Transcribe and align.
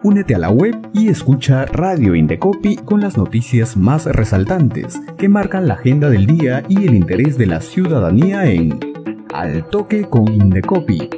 Únete 0.00 0.36
a 0.36 0.38
la 0.38 0.50
web 0.50 0.76
y 0.94 1.08
escucha 1.08 1.66
Radio 1.66 2.14
Indecopi 2.14 2.76
con 2.76 3.00
las 3.00 3.16
noticias 3.16 3.76
más 3.76 4.04
resaltantes 4.04 5.00
que 5.18 5.28
marcan 5.28 5.66
la 5.66 5.74
agenda 5.74 6.08
del 6.08 6.24
día 6.24 6.62
y 6.68 6.86
el 6.86 6.94
interés 6.94 7.36
de 7.36 7.46
la 7.46 7.60
ciudadanía 7.60 8.46
en 8.46 8.78
Al 9.34 9.68
Toque 9.68 10.04
con 10.04 10.28
Indecopi. 10.32 11.10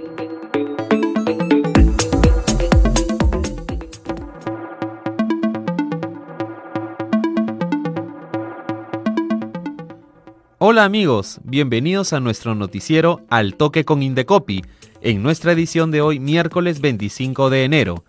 Hola 10.56 10.84
amigos, 10.84 11.40
bienvenidos 11.44 12.14
a 12.14 12.20
nuestro 12.20 12.54
noticiero 12.54 13.20
Al 13.28 13.56
Toque 13.56 13.84
con 13.84 14.02
Indecopi, 14.02 14.64
en 15.02 15.22
nuestra 15.22 15.52
edición 15.52 15.90
de 15.90 16.00
hoy 16.00 16.18
miércoles 16.18 16.80
25 16.80 17.50
de 17.50 17.64
enero. 17.64 18.04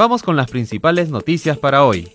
Vamos 0.00 0.22
con 0.22 0.34
las 0.34 0.50
principales 0.50 1.10
noticias 1.10 1.58
para 1.58 1.84
hoy. 1.84 2.08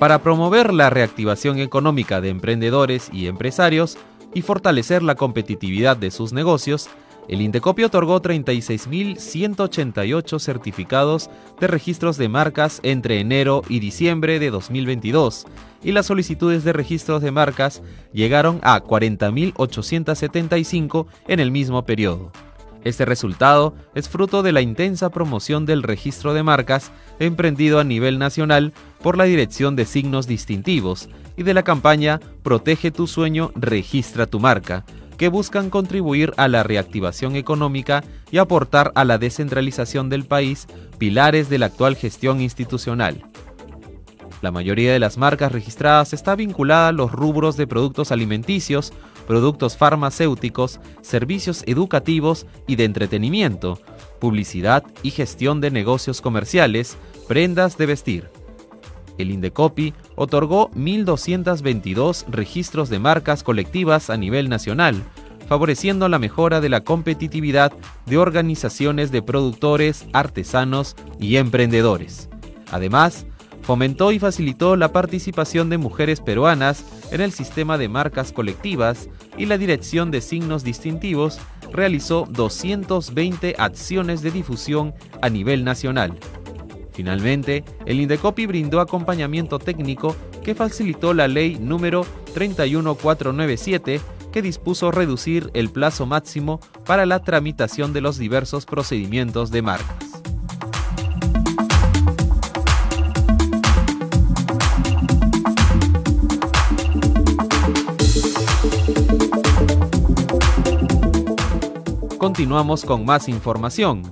Para 0.00 0.20
promover 0.24 0.74
la 0.74 0.90
reactivación 0.90 1.60
económica 1.60 2.20
de 2.20 2.30
emprendedores 2.30 3.10
y 3.12 3.28
empresarios 3.28 3.96
y 4.34 4.42
fortalecer 4.42 5.04
la 5.04 5.14
competitividad 5.14 5.96
de 5.96 6.10
sus 6.10 6.32
negocios, 6.32 6.88
el 7.28 7.40
Indecopi 7.40 7.84
otorgó 7.84 8.20
36.188 8.22 10.38
certificados 10.38 11.28
de 11.60 11.66
registros 11.66 12.16
de 12.16 12.28
marcas 12.28 12.78
entre 12.82 13.18
enero 13.20 13.62
y 13.68 13.80
diciembre 13.80 14.38
de 14.38 14.50
2022 14.50 15.46
y 15.82 15.92
las 15.92 16.06
solicitudes 16.06 16.64
de 16.64 16.72
registros 16.72 17.20
de 17.22 17.32
marcas 17.32 17.82
llegaron 18.12 18.60
a 18.62 18.82
40.875 18.82 21.06
en 21.28 21.40
el 21.40 21.50
mismo 21.50 21.84
periodo. 21.84 22.32
Este 22.84 23.04
resultado 23.04 23.74
es 23.96 24.08
fruto 24.08 24.44
de 24.44 24.52
la 24.52 24.60
intensa 24.60 25.10
promoción 25.10 25.66
del 25.66 25.82
registro 25.82 26.34
de 26.34 26.44
marcas 26.44 26.92
emprendido 27.18 27.80
a 27.80 27.84
nivel 27.84 28.20
nacional 28.20 28.72
por 29.02 29.18
la 29.18 29.24
Dirección 29.24 29.74
de 29.74 29.86
Signos 29.86 30.28
Distintivos 30.28 31.08
y 31.36 31.42
de 31.42 31.52
la 31.52 31.64
campaña 31.64 32.20
Protege 32.44 32.92
tu 32.92 33.08
sueño, 33.08 33.50
registra 33.56 34.26
tu 34.26 34.38
marca, 34.38 34.84
que 35.16 35.28
buscan 35.28 35.70
contribuir 35.70 36.32
a 36.36 36.48
la 36.48 36.62
reactivación 36.62 37.36
económica 37.36 38.04
y 38.30 38.38
aportar 38.38 38.92
a 38.94 39.04
la 39.04 39.18
descentralización 39.18 40.08
del 40.08 40.24
país 40.24 40.66
pilares 40.98 41.48
de 41.48 41.58
la 41.58 41.66
actual 41.66 41.96
gestión 41.96 42.40
institucional. 42.40 43.24
La 44.42 44.50
mayoría 44.50 44.92
de 44.92 44.98
las 44.98 45.16
marcas 45.16 45.50
registradas 45.50 46.12
está 46.12 46.36
vinculada 46.36 46.88
a 46.88 46.92
los 46.92 47.10
rubros 47.10 47.56
de 47.56 47.66
productos 47.66 48.12
alimenticios, 48.12 48.92
productos 49.26 49.76
farmacéuticos, 49.76 50.78
servicios 51.00 51.64
educativos 51.66 52.46
y 52.66 52.76
de 52.76 52.84
entretenimiento, 52.84 53.80
publicidad 54.20 54.84
y 55.02 55.10
gestión 55.10 55.60
de 55.60 55.70
negocios 55.70 56.20
comerciales, 56.20 56.96
prendas 57.26 57.78
de 57.78 57.86
vestir. 57.86 58.35
El 59.18 59.30
Indecopi 59.30 59.94
otorgó 60.14 60.70
1.222 60.70 62.26
registros 62.28 62.88
de 62.88 62.98
marcas 62.98 63.42
colectivas 63.42 64.10
a 64.10 64.16
nivel 64.16 64.48
nacional, 64.48 65.02
favoreciendo 65.46 66.08
la 66.08 66.18
mejora 66.18 66.60
de 66.60 66.68
la 66.68 66.82
competitividad 66.82 67.72
de 68.06 68.18
organizaciones 68.18 69.10
de 69.10 69.22
productores, 69.22 70.06
artesanos 70.12 70.96
y 71.20 71.36
emprendedores. 71.36 72.28
Además, 72.72 73.26
fomentó 73.62 74.12
y 74.12 74.18
facilitó 74.18 74.76
la 74.76 74.92
participación 74.92 75.70
de 75.70 75.78
mujeres 75.78 76.20
peruanas 76.20 76.84
en 77.10 77.20
el 77.20 77.32
sistema 77.32 77.78
de 77.78 77.88
marcas 77.88 78.32
colectivas 78.32 79.08
y 79.36 79.46
la 79.46 79.58
Dirección 79.58 80.10
de 80.10 80.20
Signos 80.20 80.64
Distintivos 80.64 81.38
realizó 81.72 82.26
220 82.30 83.56
acciones 83.58 84.22
de 84.22 84.30
difusión 84.30 84.94
a 85.20 85.28
nivel 85.28 85.64
nacional. 85.64 86.12
Finalmente, 86.96 87.62
el 87.84 88.00
Indecopi 88.00 88.46
brindó 88.46 88.80
acompañamiento 88.80 89.58
técnico 89.58 90.16
que 90.42 90.54
facilitó 90.54 91.12
la 91.12 91.28
ley 91.28 91.58
número 91.60 92.06
31497 92.32 94.00
que 94.32 94.40
dispuso 94.40 94.90
reducir 94.90 95.50
el 95.52 95.68
plazo 95.68 96.06
máximo 96.06 96.58
para 96.86 97.04
la 97.04 97.22
tramitación 97.22 97.92
de 97.92 98.00
los 98.00 98.16
diversos 98.16 98.64
procedimientos 98.64 99.50
de 99.50 99.60
marcas. 99.60 100.22
Continuamos 112.16 112.86
con 112.86 113.04
más 113.04 113.28
información. 113.28 114.02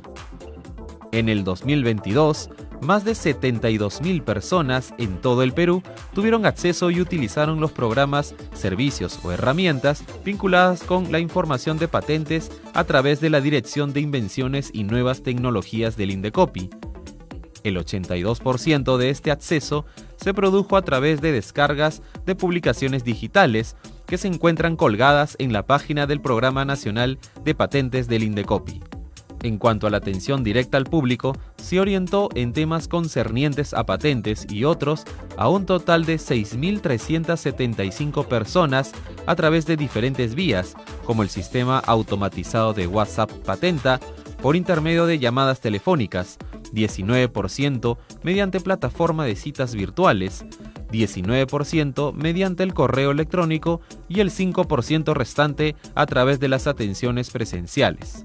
En 1.12 1.28
el 1.28 1.44
2022, 1.44 2.50
más 2.84 3.04
de 3.04 3.12
72.000 3.12 4.22
personas 4.22 4.94
en 4.98 5.20
todo 5.20 5.42
el 5.42 5.52
Perú 5.52 5.82
tuvieron 6.14 6.46
acceso 6.46 6.90
y 6.90 7.00
utilizaron 7.00 7.60
los 7.60 7.72
programas, 7.72 8.34
servicios 8.52 9.18
o 9.24 9.32
herramientas 9.32 10.04
vinculadas 10.24 10.82
con 10.82 11.10
la 11.10 11.18
información 11.18 11.78
de 11.78 11.88
patentes 11.88 12.50
a 12.74 12.84
través 12.84 13.20
de 13.20 13.30
la 13.30 13.40
Dirección 13.40 13.92
de 13.92 14.00
Invenciones 14.00 14.70
y 14.72 14.84
Nuevas 14.84 15.22
Tecnologías 15.22 15.96
del 15.96 16.10
Indecopi. 16.10 16.70
El 17.64 17.78
82% 17.78 18.98
de 18.98 19.10
este 19.10 19.30
acceso 19.30 19.86
se 20.16 20.34
produjo 20.34 20.76
a 20.76 20.82
través 20.82 21.20
de 21.20 21.32
descargas 21.32 22.02
de 22.26 22.34
publicaciones 22.34 23.04
digitales 23.04 23.76
que 24.06 24.18
se 24.18 24.28
encuentran 24.28 24.76
colgadas 24.76 25.34
en 25.38 25.52
la 25.52 25.66
página 25.66 26.06
del 26.06 26.20
Programa 26.20 26.64
Nacional 26.64 27.18
de 27.42 27.54
Patentes 27.54 28.06
del 28.06 28.22
Indecopi. 28.22 28.82
En 29.44 29.58
cuanto 29.58 29.86
a 29.86 29.90
la 29.90 29.98
atención 29.98 30.42
directa 30.42 30.78
al 30.78 30.86
público, 30.86 31.36
se 31.58 31.78
orientó 31.78 32.30
en 32.34 32.54
temas 32.54 32.88
concernientes 32.88 33.74
a 33.74 33.84
patentes 33.84 34.46
y 34.48 34.64
otros 34.64 35.04
a 35.36 35.50
un 35.50 35.66
total 35.66 36.06
de 36.06 36.16
6.375 36.16 38.26
personas 38.26 38.92
a 39.26 39.36
través 39.36 39.66
de 39.66 39.76
diferentes 39.76 40.34
vías, 40.34 40.74
como 41.04 41.22
el 41.22 41.28
sistema 41.28 41.78
automatizado 41.78 42.72
de 42.72 42.86
WhatsApp 42.86 43.30
Patenta, 43.44 44.00
por 44.40 44.56
intermedio 44.56 45.04
de 45.04 45.18
llamadas 45.18 45.60
telefónicas, 45.60 46.38
19% 46.72 47.98
mediante 48.22 48.60
plataforma 48.60 49.26
de 49.26 49.36
citas 49.36 49.74
virtuales, 49.74 50.46
19% 50.90 52.14
mediante 52.14 52.62
el 52.62 52.72
correo 52.72 53.10
electrónico 53.10 53.82
y 54.08 54.20
el 54.20 54.30
5% 54.30 55.12
restante 55.12 55.76
a 55.94 56.06
través 56.06 56.40
de 56.40 56.48
las 56.48 56.66
atenciones 56.66 57.28
presenciales. 57.28 58.24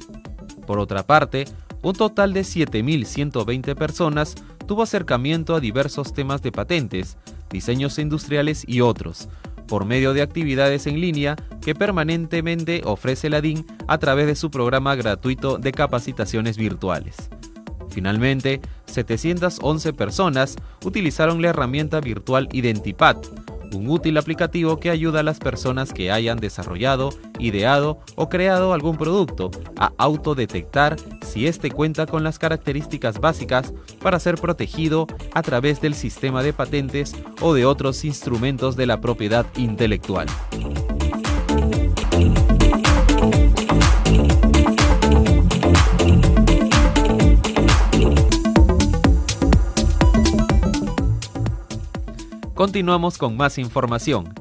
Por 0.69 0.77
otra 0.77 1.01
parte, 1.01 1.45
un 1.81 1.93
total 1.93 2.31
de 2.31 2.41
7.120 2.41 3.73
personas 3.73 4.35
tuvo 4.67 4.83
acercamiento 4.83 5.55
a 5.55 5.59
diversos 5.59 6.13
temas 6.13 6.43
de 6.43 6.51
patentes, 6.51 7.17
diseños 7.49 7.97
industriales 7.97 8.65
y 8.67 8.81
otros, 8.81 9.29
por 9.67 9.85
medio 9.85 10.13
de 10.13 10.21
actividades 10.21 10.85
en 10.85 11.01
línea 11.01 11.37
que 11.59 11.73
permanentemente 11.73 12.83
ofrece 12.85 13.31
la 13.31 13.41
DIN 13.41 13.65
a 13.87 13.97
través 13.97 14.27
de 14.27 14.35
su 14.35 14.51
programa 14.51 14.93
gratuito 14.93 15.57
de 15.57 15.71
capacitaciones 15.71 16.55
virtuales. 16.55 17.15
Finalmente, 17.89 18.61
711 18.85 19.93
personas 19.93 20.55
utilizaron 20.85 21.41
la 21.41 21.49
herramienta 21.49 21.99
virtual 21.99 22.47
Identipad, 22.51 23.17
un 23.73 23.89
útil 23.89 24.17
aplicativo 24.17 24.79
que 24.79 24.89
ayuda 24.89 25.19
a 25.21 25.23
las 25.23 25.39
personas 25.39 25.93
que 25.93 26.11
hayan 26.11 26.39
desarrollado, 26.39 27.09
ideado 27.39 27.99
o 28.15 28.29
creado 28.29 28.73
algún 28.73 28.97
producto 28.97 29.51
a 29.77 29.91
autodetectar 29.97 30.95
si 31.21 31.47
éste 31.47 31.71
cuenta 31.71 32.05
con 32.05 32.23
las 32.23 32.39
características 32.39 33.19
básicas 33.19 33.73
para 34.01 34.19
ser 34.19 34.35
protegido 34.35 35.07
a 35.33 35.41
través 35.41 35.81
del 35.81 35.95
sistema 35.95 36.43
de 36.43 36.53
patentes 36.53 37.15
o 37.41 37.53
de 37.53 37.65
otros 37.65 38.05
instrumentos 38.05 38.75
de 38.75 38.85
la 38.85 39.01
propiedad 39.01 39.45
intelectual. 39.55 40.27
Continuamos 52.59 53.17
con 53.17 53.37
más 53.37 53.57
información. 53.57 54.33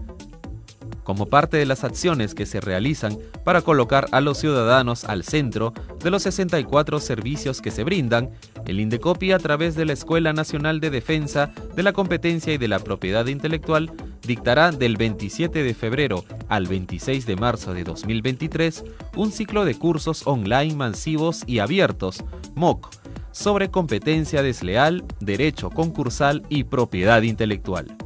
Como 1.05 1.27
parte 1.27 1.57
de 1.57 1.67
las 1.67 1.85
acciones 1.85 2.35
que 2.35 2.47
se 2.47 2.61
realizan 2.61 3.17
para 3.45 3.63
colocar 3.63 4.09
a 4.11 4.21
los 4.21 4.39
ciudadanos 4.39 5.05
al 5.05 5.23
centro 5.23 5.73
de 6.03 6.11
los 6.11 6.25
64 6.25 6.99
servicios 6.99 7.63
que 7.63 7.71
se 7.71 7.85
brindan, 7.85 8.31
el 8.67 8.81
Indecopi 8.81 9.31
a 9.31 9.39
través 9.39 9.77
de 9.77 9.85
la 9.85 9.93
Escuela 9.93 10.33
Nacional 10.33 10.81
de 10.81 10.91
Defensa 10.91 11.53
de 11.77 11.83
la 11.85 11.93
Competencia 11.93 12.53
y 12.53 12.59
de 12.59 12.67
la 12.67 12.81
Propiedad 12.81 13.25
Intelectual 13.29 13.93
dictará 14.23 14.73
del 14.73 14.97
27 14.97 15.63
de 15.63 15.75
febrero 15.75 16.25
al 16.49 16.67
26 16.67 17.25
de 17.25 17.37
marzo 17.37 17.73
de 17.73 17.85
2023 17.85 18.83
un 19.15 19.31
ciclo 19.31 19.65
de 19.65 19.79
cursos 19.79 20.27
online 20.27 20.75
masivos 20.75 21.45
y 21.47 21.61
abiertos, 21.61 22.25
MOOC, 22.57 22.91
sobre 23.31 23.71
competencia 23.71 24.43
desleal, 24.43 25.05
derecho 25.21 25.71
concursal 25.71 26.43
y 26.49 26.65
propiedad 26.65 27.23
intelectual. 27.23 27.98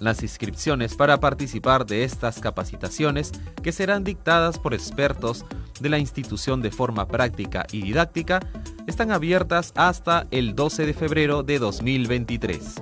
Las 0.00 0.22
inscripciones 0.22 0.94
para 0.94 1.20
participar 1.20 1.84
de 1.84 2.04
estas 2.04 2.40
capacitaciones, 2.40 3.32
que 3.62 3.70
serán 3.70 4.02
dictadas 4.02 4.58
por 4.58 4.72
expertos 4.72 5.44
de 5.78 5.90
la 5.90 5.98
institución 5.98 6.62
de 6.62 6.70
forma 6.70 7.06
práctica 7.06 7.66
y 7.70 7.82
didáctica, 7.82 8.40
están 8.86 9.12
abiertas 9.12 9.74
hasta 9.76 10.26
el 10.30 10.54
12 10.54 10.86
de 10.86 10.94
febrero 10.94 11.42
de 11.42 11.58
2023. 11.58 12.76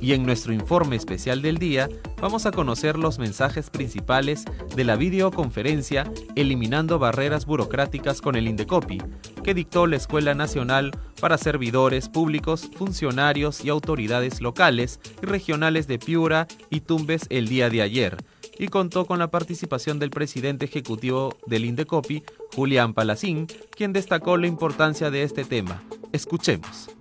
Y 0.00 0.12
en 0.12 0.24
nuestro 0.24 0.52
informe 0.52 0.96
especial 0.96 1.42
del 1.42 1.58
día 1.58 1.88
vamos 2.20 2.46
a 2.46 2.52
conocer 2.52 2.98
los 2.98 3.18
mensajes 3.18 3.70
principales 3.70 4.44
de 4.74 4.84
la 4.84 4.96
videoconferencia 4.96 6.10
Eliminando 6.34 6.98
barreras 6.98 7.46
burocráticas 7.46 8.20
con 8.20 8.36
el 8.36 8.46
Indecopi, 8.48 9.02
que 9.42 9.54
dictó 9.54 9.86
la 9.86 9.96
Escuela 9.96 10.34
Nacional 10.34 10.92
para 11.20 11.38
Servidores 11.38 12.08
Públicos, 12.08 12.68
Funcionarios 12.76 13.64
y 13.64 13.68
Autoridades 13.68 14.40
Locales 14.40 15.00
y 15.22 15.26
Regionales 15.26 15.86
de 15.86 15.98
Piura 15.98 16.46
y 16.70 16.80
Tumbes 16.80 17.26
el 17.30 17.48
día 17.48 17.70
de 17.70 17.82
ayer, 17.82 18.16
y 18.58 18.68
contó 18.68 19.06
con 19.06 19.18
la 19.18 19.30
participación 19.30 19.98
del 19.98 20.10
presidente 20.10 20.64
ejecutivo 20.64 21.36
del 21.46 21.64
Indecopi, 21.64 22.22
Julián 22.54 22.94
Palacín, 22.94 23.46
quien 23.70 23.92
destacó 23.92 24.36
la 24.36 24.46
importancia 24.46 25.10
de 25.10 25.22
este 25.22 25.44
tema. 25.44 25.82
Escuchemos. 26.12 26.95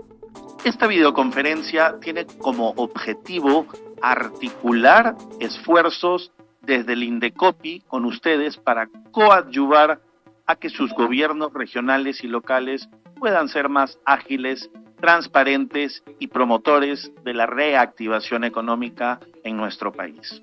Esta 0.66 0.88
videoconferencia 0.88 2.00
tiene 2.02 2.26
como 2.26 2.70
objetivo 2.70 3.68
articular 4.02 5.16
esfuerzos 5.40 6.32
desde 6.64 6.94
el 6.94 7.04
Indecopi 7.04 7.82
con 7.82 8.04
ustedes 8.04 8.58
para 8.58 8.90
coadyuvar 9.12 10.02
a 10.48 10.56
que 10.56 10.72
sus 10.72 10.92
gobiernos 10.94 11.54
regionales 11.54 12.24
y 12.24 12.28
locales 12.28 12.90
puedan 13.20 13.48
ser 13.48 13.70
más 13.70 14.00
ágiles, 14.06 14.72
transparentes 15.00 16.04
y 16.18 16.30
promotores 16.30 17.12
de 17.24 17.36
la 17.36 17.46
reactivación 17.46 18.44
económica 18.44 19.20
en 19.44 19.58
nuestro 19.58 19.92
país. 19.92 20.42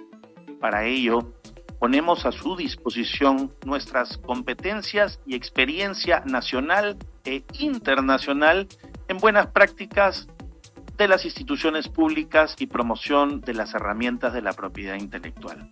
Para 0.60 0.84
ello, 0.84 1.32
ponemos 1.80 2.26
a 2.26 2.30
su 2.30 2.54
disposición 2.54 3.52
nuestras 3.66 4.18
competencias 4.18 5.18
y 5.26 5.34
experiencia 5.34 6.22
nacional 6.24 6.96
e 7.24 7.42
internacional 7.58 8.68
en 9.08 9.18
buenas 9.18 9.48
prácticas 9.48 10.28
de 10.96 11.08
las 11.08 11.24
instituciones 11.24 11.88
públicas 11.88 12.54
y 12.58 12.66
promoción 12.66 13.40
de 13.40 13.54
las 13.54 13.74
herramientas 13.74 14.32
de 14.32 14.42
la 14.42 14.52
propiedad 14.52 14.94
intelectual. 14.94 15.68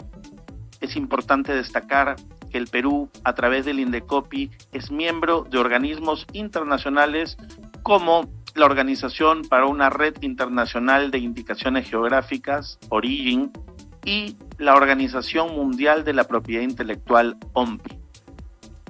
Es 0.81 0.97
importante 0.97 1.55
destacar 1.55 2.17
que 2.51 2.59
el 2.59 2.67
Perú, 2.67 3.11
a 3.23 3.35
través 3.35 3.65
del 3.65 3.81
INDECOPI, 3.81 4.51
es 4.73 4.91
miembro 4.91 5.47
de 5.49 5.59
organismos 5.59 6.27
internacionales 6.33 7.37
como 7.83 8.29
la 8.55 8.67
Organización 8.67 9.43
para 9.43 9.67
una 9.67 9.91
Red 9.91 10.23
Internacional 10.23 11.11
de 11.11 11.19
Indicaciones 11.19 11.89
Geográficas, 11.89 12.79
Origin, 12.89 13.53
y 14.05 14.37
la 14.59 14.75
Organización 14.75 15.55
Mundial 15.55 16.05
de 16.05 16.15
la 16.15 16.25
Propiedad 16.25 16.63
Intelectual, 16.63 17.37
OMPI, 17.53 17.99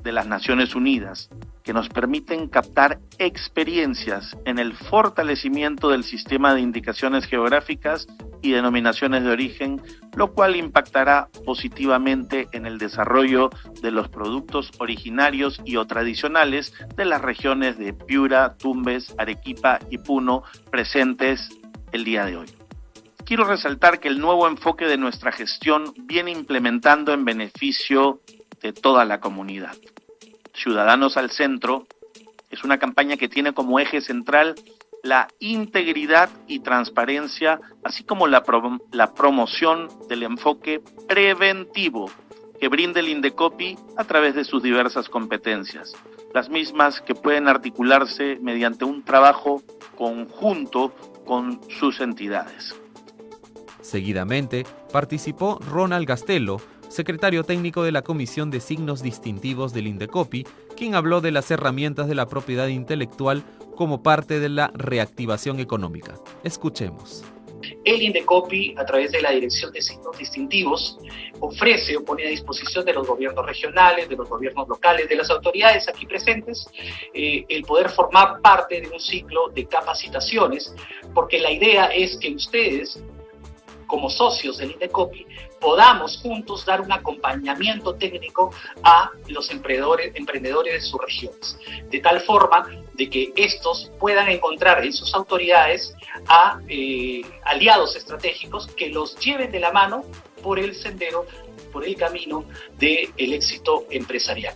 de 0.02 0.12
las 0.12 0.26
Naciones 0.26 0.74
Unidas, 0.74 1.28
que 1.62 1.72
nos 1.72 1.88
permiten 1.88 2.48
captar 2.48 2.98
experiencias 3.18 4.36
en 4.44 4.58
el 4.58 4.72
fortalecimiento 4.74 5.88
del 5.90 6.04
sistema 6.04 6.54
de 6.54 6.60
indicaciones 6.60 7.26
geográficas 7.26 8.06
y 8.42 8.52
denominaciones 8.52 9.22
de 9.22 9.30
origen, 9.30 9.82
lo 10.14 10.32
cual 10.32 10.56
impactará 10.56 11.28
positivamente 11.44 12.48
en 12.52 12.66
el 12.66 12.78
desarrollo 12.78 13.50
de 13.82 13.90
los 13.90 14.08
productos 14.08 14.70
originarios 14.78 15.60
y 15.64 15.76
o 15.76 15.86
tradicionales 15.86 16.72
de 16.96 17.04
las 17.04 17.20
regiones 17.20 17.78
de 17.78 17.92
Piura, 17.92 18.56
Tumbes, 18.56 19.14
Arequipa 19.18 19.78
y 19.90 19.98
Puno 19.98 20.42
presentes 20.70 21.48
el 21.92 22.04
día 22.04 22.24
de 22.24 22.36
hoy 22.38 22.46
quiero 23.30 23.44
resaltar 23.44 24.00
que 24.00 24.08
el 24.08 24.18
nuevo 24.18 24.48
enfoque 24.48 24.86
de 24.86 24.96
nuestra 24.96 25.30
gestión 25.30 25.94
viene 25.96 26.32
implementando 26.32 27.12
en 27.12 27.24
beneficio 27.24 28.22
de 28.60 28.72
toda 28.72 29.04
la 29.04 29.20
comunidad. 29.20 29.76
Ciudadanos 30.54 31.16
al 31.16 31.30
Centro 31.30 31.86
es 32.50 32.64
una 32.64 32.78
campaña 32.78 33.16
que 33.16 33.28
tiene 33.28 33.52
como 33.52 33.78
eje 33.78 34.00
central 34.00 34.54
la 35.02 35.28
integridad 35.38 36.28
y 36.46 36.60
transparencia, 36.60 37.60
así 37.84 38.04
como 38.04 38.26
la, 38.26 38.42
promoción 39.14 39.88
del 40.08 40.24
enfoque 40.24 40.82
preventivo 41.08 42.10
que 42.60 42.68
brinda 42.68 43.00
el 43.00 43.08
Indecopi 43.08 43.78
a 43.96 44.04
través 44.04 44.34
de 44.34 44.44
sus 44.44 44.62
diversas 44.62 45.08
competencias, 45.08 45.94
las 46.34 46.50
mismas 46.50 47.00
que 47.00 47.14
pueden 47.14 47.48
articularse 47.48 48.38
mediante 48.42 48.84
un 48.84 49.02
trabajo 49.02 49.62
conjunto 49.96 50.94
con 51.24 51.60
sus 51.78 52.00
entidades. 52.00 52.74
Seguidamente, 53.80 54.66
participó 54.92 55.58
Ronald 55.58 56.06
Gastelo, 56.06 56.60
secretario 56.90 57.44
técnico 57.44 57.82
de 57.82 57.92
la 57.92 58.02
Comisión 58.02 58.50
de 58.50 58.60
Signos 58.60 59.02
Distintivos 59.02 59.72
del 59.72 59.86
Indecopi, 59.86 60.44
quien 60.76 60.94
habló 60.94 61.20
de 61.20 61.30
las 61.30 61.50
herramientas 61.50 62.08
de 62.08 62.14
la 62.14 62.26
propiedad 62.26 62.66
intelectual 62.66 63.44
como 63.76 64.02
parte 64.02 64.40
de 64.40 64.48
la 64.48 64.70
reactivación 64.74 65.60
económica. 65.60 66.14
Escuchemos. 66.44 67.24
El 67.84 68.02
Indecopi, 68.02 68.74
a 68.76 68.84
través 68.84 69.12
de 69.12 69.20
la 69.20 69.30
Dirección 69.30 69.72
de 69.72 69.82
Signos 69.82 70.16
Distintivos, 70.18 70.98
ofrece 71.40 71.96
o 71.96 72.04
pone 72.04 72.26
a 72.26 72.28
disposición 72.28 72.84
de 72.84 72.94
los 72.94 73.06
gobiernos 73.06 73.44
regionales, 73.46 74.08
de 74.08 74.16
los 74.16 74.28
gobiernos 74.28 74.68
locales, 74.68 75.08
de 75.08 75.16
las 75.16 75.30
autoridades 75.30 75.88
aquí 75.88 76.06
presentes, 76.06 76.66
eh, 77.14 77.44
el 77.48 77.62
poder 77.62 77.90
formar 77.90 78.40
parte 78.40 78.80
de 78.80 78.88
un 78.88 79.00
ciclo 79.00 79.48
de 79.54 79.66
capacitaciones, 79.66 80.74
porque 81.14 81.38
la 81.38 81.50
idea 81.50 81.86
es 81.86 82.16
que 82.16 82.34
ustedes 82.34 83.02
como 83.90 84.08
socios 84.08 84.58
del 84.58 84.70
INDECOPI, 84.70 85.26
podamos 85.60 86.18
juntos 86.18 86.64
dar 86.64 86.80
un 86.80 86.92
acompañamiento 86.92 87.96
técnico 87.96 88.52
a 88.84 89.10
los 89.26 89.50
emprendedores, 89.50 90.12
emprendedores 90.14 90.74
de 90.74 90.80
sus 90.80 91.00
regiones, 91.00 91.58
de 91.90 91.98
tal 91.98 92.20
forma 92.20 92.68
de 92.94 93.10
que 93.10 93.32
estos 93.34 93.90
puedan 93.98 94.28
encontrar 94.28 94.84
en 94.84 94.92
sus 94.92 95.12
autoridades 95.12 95.92
a 96.28 96.60
eh, 96.68 97.22
aliados 97.42 97.96
estratégicos 97.96 98.68
que 98.68 98.90
los 98.90 99.16
lleven 99.16 99.50
de 99.50 99.58
la 99.58 99.72
mano 99.72 100.04
por 100.40 100.60
el 100.60 100.76
sendero, 100.76 101.26
por 101.72 101.84
el 101.84 101.96
camino 101.96 102.44
del 102.78 103.10
éxito 103.18 103.86
empresarial. 103.90 104.54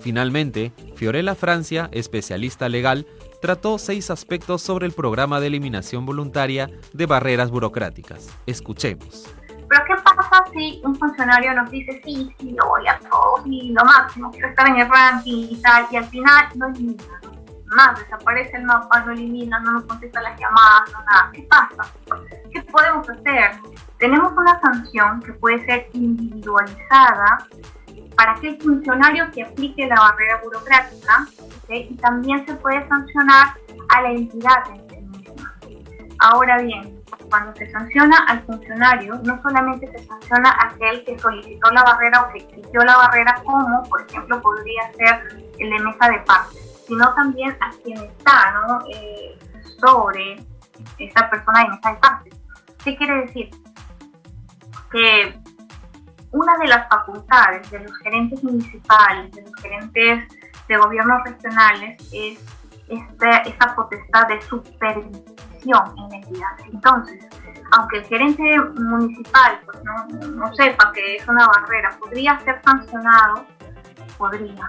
Finalmente, 0.00 0.72
Fiorella 0.96 1.36
Francia, 1.36 1.88
especialista 1.92 2.68
legal, 2.68 3.06
trató 3.40 3.78
seis 3.78 4.10
aspectos 4.10 4.62
sobre 4.62 4.86
el 4.86 4.92
programa 4.92 5.40
de 5.40 5.48
eliminación 5.48 6.06
voluntaria 6.06 6.70
de 6.92 7.06
barreras 7.06 7.50
burocráticas. 7.50 8.28
Escuchemos. 8.46 9.26
Pero 9.68 9.84
¿qué 9.86 9.94
pasa 10.02 10.44
si 10.52 10.80
un 10.84 10.96
funcionario 10.96 11.54
nos 11.54 11.70
dice, 11.70 12.00
sí, 12.04 12.34
sí, 12.38 12.50
lo 12.58 12.66
voy 12.68 12.88
a 12.88 12.98
todo, 12.98 13.42
sí, 13.44 13.72
lo 13.72 13.84
máximo, 13.84 14.30
quiero 14.32 14.48
estar 14.48 14.66
en 14.66 14.80
el 14.80 14.88
ranking 14.88 15.46
y 15.50 15.62
tal, 15.62 15.86
y 15.92 15.96
al 15.96 16.04
final 16.06 16.48
no 16.56 16.66
elimina, 16.66 17.20
más, 17.70 17.98
desaparece 17.98 18.56
el 18.56 18.64
mapa, 18.64 19.00
no 19.04 19.12
elimina, 19.12 19.60
no 19.60 19.72
nos 19.72 19.84
contesta 19.84 20.20
las 20.22 20.38
llamadas, 20.38 20.92
no 20.92 21.04
nada. 21.04 21.30
¿Qué 21.32 21.42
pasa? 21.42 21.92
¿Qué 22.52 22.62
podemos 22.62 23.08
hacer? 23.08 23.52
Tenemos 23.98 24.32
una 24.32 24.60
sanción 24.60 25.22
que 25.22 25.32
puede 25.34 25.64
ser 25.64 25.88
individualizada 25.92 27.46
para 28.20 28.32
aquel 28.32 28.60
funcionario 28.60 29.30
que 29.30 29.42
aplique 29.42 29.86
la 29.86 29.94
barrera 29.94 30.42
burocrática 30.44 31.26
y 31.70 31.96
también 31.96 32.44
se 32.46 32.54
puede 32.56 32.86
sancionar 32.86 33.54
a 33.88 34.02
la 34.02 34.10
entidad 34.10 34.58
en 34.74 34.90
sí 34.90 35.00
misma. 35.00 35.54
Ahora 36.18 36.60
bien, 36.60 37.00
cuando 37.30 37.54
se 37.56 37.70
sanciona 37.70 38.18
al 38.28 38.42
funcionario, 38.42 39.14
no 39.24 39.40
solamente 39.40 39.90
se 39.90 40.06
sanciona 40.06 40.50
a 40.50 40.66
aquel 40.66 41.02
que 41.06 41.18
solicitó 41.18 41.70
la 41.70 41.82
barrera 41.82 42.20
o 42.20 42.32
que 42.34 42.40
exigió 42.40 42.82
la 42.82 42.98
barrera, 42.98 43.40
como 43.42 43.82
por 43.84 44.02
ejemplo 44.02 44.42
podría 44.42 44.92
ser 44.98 45.42
el 45.58 45.70
de 45.70 45.78
mesa 45.78 46.10
de 46.10 46.18
partes, 46.18 46.84
sino 46.86 47.14
también 47.14 47.56
a 47.58 47.70
quien 47.82 47.96
está 48.02 48.52
¿no? 48.52 48.80
Eh, 48.92 49.38
sobre 49.80 50.44
esa 50.98 51.30
persona 51.30 51.60
de 51.60 51.68
mesa 51.70 51.90
de 51.92 51.96
partes. 51.96 52.34
¿Qué 52.84 52.96
quiere 52.98 53.22
decir? 53.22 53.48
que 54.90 55.39
una 56.32 56.56
de 56.58 56.68
las 56.68 56.88
facultades 56.88 57.70
de 57.70 57.80
los 57.80 57.96
gerentes 57.98 58.42
municipales, 58.42 59.32
de 59.32 59.42
los 59.42 59.54
gerentes 59.56 60.28
de 60.68 60.76
gobiernos 60.76 61.22
regionales, 61.24 62.00
es 62.12 62.38
esta, 62.88 63.38
esta 63.38 63.74
potestad 63.74 64.28
de 64.28 64.40
supervisión 64.42 65.94
en 65.96 66.14
entidades. 66.14 66.66
Entonces, 66.72 67.26
aunque 67.72 67.98
el 67.98 68.04
gerente 68.04 68.58
municipal 68.76 69.60
pues, 69.64 69.78
no, 69.84 70.28
no 70.28 70.54
sepa 70.54 70.92
que 70.92 71.16
es 71.16 71.28
una 71.28 71.46
barrera, 71.46 71.96
podría 71.98 72.38
ser 72.40 72.60
sancionado, 72.64 73.46
podría, 74.18 74.68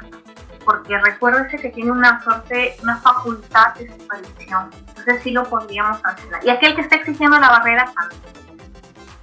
porque 0.64 0.98
recuérdese 1.00 1.58
que 1.58 1.70
tiene 1.70 1.92
una 1.92 2.22
suerte, 2.24 2.76
una 2.84 2.98
facultad 2.98 3.74
de 3.76 3.92
supervisión. 3.92 4.70
Entonces 4.90 5.24
sí 5.24 5.32
lo 5.32 5.44
podríamos 5.44 6.00
sancionar. 6.02 6.46
Y 6.46 6.50
aquel 6.50 6.76
que 6.76 6.82
está 6.82 6.98
exigiendo 6.98 7.40
la 7.40 7.50
barrera 7.50 7.86
también. 7.86 8.41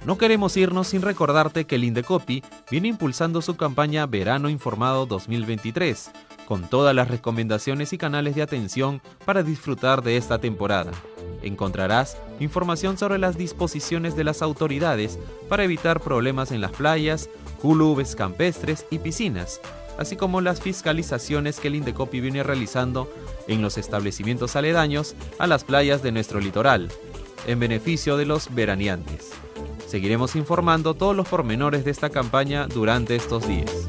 No 0.09 0.17
queremos 0.17 0.57
irnos 0.57 0.87
sin 0.87 1.03
recordarte 1.03 1.65
que 1.65 1.75
el 1.75 1.83
Indecopi 1.83 2.43
viene 2.71 2.87
impulsando 2.87 3.43
su 3.43 3.57
campaña 3.57 4.07
Verano 4.07 4.49
Informado 4.49 5.05
2023, 5.05 6.09
con 6.47 6.67
todas 6.67 6.95
las 6.95 7.09
recomendaciones 7.09 7.93
y 7.93 7.99
canales 7.99 8.33
de 8.33 8.41
atención 8.41 9.03
para 9.23 9.43
disfrutar 9.43 10.01
de 10.01 10.17
esta 10.17 10.39
temporada. 10.39 10.93
Encontrarás 11.43 12.17
información 12.39 12.97
sobre 12.97 13.19
las 13.19 13.37
disposiciones 13.37 14.15
de 14.15 14.23
las 14.23 14.41
autoridades 14.41 15.19
para 15.47 15.63
evitar 15.63 15.99
problemas 15.99 16.51
en 16.51 16.61
las 16.61 16.71
playas, 16.71 17.29
clubes 17.61 18.15
campestres 18.15 18.87
y 18.89 18.97
piscinas, 18.97 19.61
así 19.99 20.15
como 20.15 20.41
las 20.41 20.59
fiscalizaciones 20.59 21.59
que 21.59 21.67
el 21.67 21.75
Indecopi 21.75 22.19
viene 22.19 22.41
realizando 22.41 23.13
en 23.47 23.61
los 23.61 23.77
establecimientos 23.77 24.55
aledaños 24.55 25.13
a 25.37 25.45
las 25.45 25.63
playas 25.63 26.01
de 26.01 26.11
nuestro 26.11 26.39
litoral, 26.39 26.89
en 27.45 27.59
beneficio 27.59 28.17
de 28.17 28.25
los 28.25 28.51
veraneantes. 28.55 29.33
Seguiremos 29.89 30.35
informando 30.35 30.93
todos 30.93 31.15
los 31.15 31.27
pormenores 31.27 31.83
de 31.83 31.89
esta 31.89 32.11
campaña 32.11 32.67
durante 32.67 33.15
estos 33.15 33.47
días. 33.47 33.87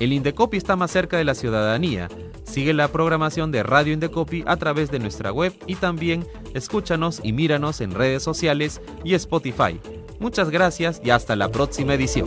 El 0.00 0.12
Indecopi 0.12 0.56
está 0.56 0.74
más 0.74 0.90
cerca 0.90 1.16
de 1.16 1.22
la 1.24 1.36
ciudadanía. 1.36 2.08
Sigue 2.44 2.74
la 2.74 2.88
programación 2.88 3.52
de 3.52 3.62
Radio 3.62 3.92
Indecopi 3.92 4.42
a 4.46 4.56
través 4.56 4.90
de 4.90 4.98
nuestra 4.98 5.30
web 5.32 5.54
y 5.66 5.76
también 5.76 6.26
escúchanos 6.54 7.20
y 7.22 7.32
míranos 7.32 7.80
en 7.80 7.92
redes 7.92 8.22
sociales 8.22 8.82
y 9.04 9.14
Spotify. 9.14 9.80
Muchas 10.18 10.50
gracias 10.50 11.00
y 11.04 11.10
hasta 11.10 11.36
la 11.36 11.50
próxima 11.50 11.94
edición. 11.94 12.26